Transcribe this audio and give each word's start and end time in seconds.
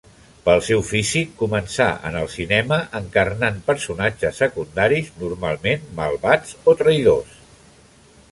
Pel 0.45 0.61
seu 0.67 0.79
físic, 0.85 1.33
començà 1.41 1.89
en 2.11 2.15
el 2.21 2.29
cinema 2.35 2.79
encarnant 3.01 3.59
personatges 3.69 4.41
secundaris 4.45 5.13
normalment 5.25 5.85
malvats 5.99 6.57
o 6.73 6.79
traïdors. 6.81 7.37